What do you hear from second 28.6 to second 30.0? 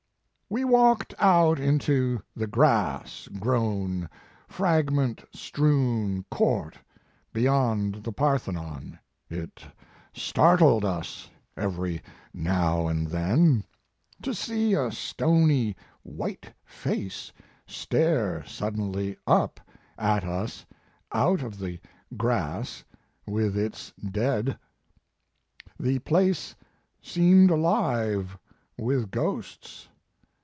with ghosts.